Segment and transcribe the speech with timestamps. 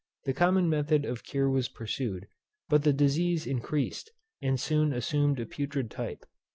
[0.23, 2.27] The common method of cure was pursued;
[2.69, 4.09] but the disease increased,
[4.41, 6.25] and soon assumed a putrid type.